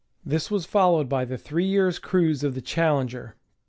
[0.25, 3.37] This was followed by the three years' cruise of the Challenger (Br.)